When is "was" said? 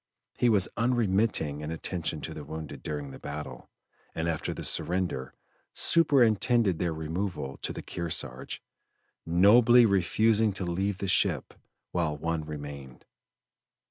0.49-0.67